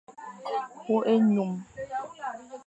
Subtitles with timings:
[0.87, 1.51] Wôkh ényum.